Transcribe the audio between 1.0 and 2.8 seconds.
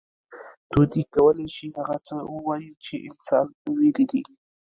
کولی شي، هغه څه ووایي،